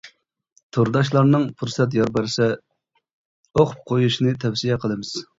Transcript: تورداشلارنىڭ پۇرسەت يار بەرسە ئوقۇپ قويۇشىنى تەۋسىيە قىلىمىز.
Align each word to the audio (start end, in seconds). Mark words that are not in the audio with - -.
تورداشلارنىڭ 0.75 1.43
پۇرسەت 1.59 1.97
يار 1.97 2.11
بەرسە 2.15 2.47
ئوقۇپ 2.47 3.75
قويۇشىنى 3.91 4.33
تەۋسىيە 4.45 4.79
قىلىمىز. 4.87 5.13